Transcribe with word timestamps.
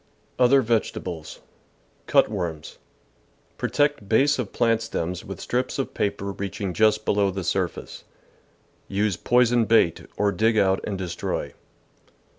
Other 0.39 0.63
Vegetables.— 0.63 1.41
Cut 2.11 2.27
worms.— 2.27 2.79
Protect 3.59 4.09
base 4.09 4.39
of 4.39 4.51
plant 4.51 4.81
stems 4.81 5.23
with 5.23 5.39
strips 5.39 5.77
of 5.77 5.93
paper 5.93 6.31
reaching 6.31 6.73
just 6.73 7.05
THE 7.05 7.11
VEGETABLE 7.11 7.13
GARDEN 7.13 7.23
below 7.23 7.31
the 7.39 7.43
surface. 7.43 8.03
Use 8.87 9.15
poisoned 9.15 9.67
bait, 9.67 10.07
or 10.17 10.31
dig 10.31 10.57
out 10.57 10.79
and 10.85 10.97
destroy. 10.97 11.53